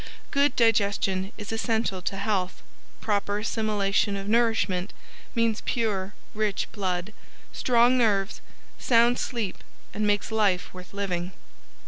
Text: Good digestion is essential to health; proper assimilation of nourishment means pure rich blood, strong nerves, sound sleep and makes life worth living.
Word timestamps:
Good 0.31 0.55
digestion 0.55 1.31
is 1.37 1.51
essential 1.51 2.01
to 2.01 2.17
health; 2.17 2.63
proper 3.01 3.37
assimilation 3.37 4.17
of 4.17 4.27
nourishment 4.27 4.93
means 5.35 5.61
pure 5.61 6.15
rich 6.33 6.67
blood, 6.71 7.13
strong 7.53 7.99
nerves, 7.99 8.41
sound 8.79 9.19
sleep 9.19 9.63
and 9.93 10.07
makes 10.07 10.31
life 10.31 10.73
worth 10.73 10.91
living. 10.95 11.33